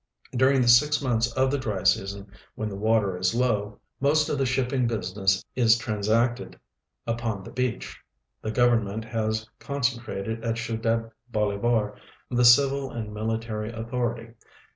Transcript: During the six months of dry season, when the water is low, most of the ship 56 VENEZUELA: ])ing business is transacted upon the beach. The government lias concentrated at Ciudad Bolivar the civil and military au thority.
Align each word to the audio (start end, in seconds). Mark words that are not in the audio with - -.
During 0.35 0.63
the 0.63 0.67
six 0.67 0.99
months 0.99 1.31
of 1.33 1.51
dry 1.59 1.83
season, 1.83 2.25
when 2.55 2.69
the 2.69 2.75
water 2.75 3.15
is 3.17 3.35
low, 3.35 3.77
most 3.99 4.29
of 4.29 4.39
the 4.39 4.47
ship 4.47 4.71
56 4.71 4.71
VENEZUELA: 4.71 4.95
])ing 4.95 4.99
business 5.21 5.45
is 5.55 5.77
transacted 5.77 6.59
upon 7.05 7.43
the 7.43 7.51
beach. 7.51 7.99
The 8.41 8.49
government 8.49 9.13
lias 9.13 9.47
concentrated 9.59 10.43
at 10.43 10.57
Ciudad 10.57 11.11
Bolivar 11.31 11.95
the 12.31 12.43
civil 12.45 12.89
and 12.89 13.13
military 13.13 13.71
au 13.71 13.83
thority. 13.83 14.33